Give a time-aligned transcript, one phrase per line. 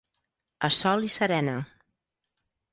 [0.67, 1.55] A sol i serena.